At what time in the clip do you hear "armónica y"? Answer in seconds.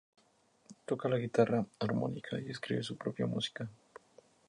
1.79-2.49